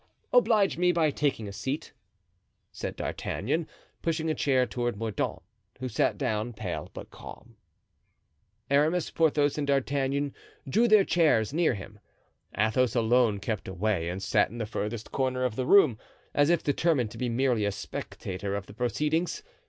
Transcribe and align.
"Oblige 0.33 0.79
me 0.79 0.91
by 0.91 1.11
taking 1.11 1.47
a 1.47 1.53
seat," 1.53 1.93
said 2.71 2.95
D'Artagnan, 2.95 3.67
pushing 4.01 4.31
a 4.31 4.33
chair 4.33 4.65
toward 4.65 4.97
Mordaunt, 4.97 5.43
who 5.79 5.87
sat 5.87 6.17
down, 6.17 6.53
pale 6.53 6.89
but 6.91 7.11
calm. 7.11 7.55
Aramis, 8.71 9.11
Porthos 9.11 9.59
and 9.59 9.67
D'Artagnan 9.67 10.33
drew 10.67 10.87
their 10.87 11.05
chairs 11.05 11.53
near 11.53 11.75
him. 11.75 11.99
Athos 12.57 12.95
alone 12.95 13.39
kept 13.39 13.67
away 13.67 14.09
and 14.09 14.23
sat 14.23 14.49
in 14.49 14.57
the 14.57 14.65
furthest 14.65 15.11
corner 15.11 15.45
of 15.45 15.55
the 15.55 15.67
room, 15.67 15.99
as 16.33 16.49
if 16.49 16.63
determined 16.63 17.11
to 17.11 17.19
be 17.19 17.29
merely 17.29 17.63
a 17.63 17.71
spectator 17.71 18.55
of 18.55 18.65
the 18.65 18.73
proceedings. 18.73 19.43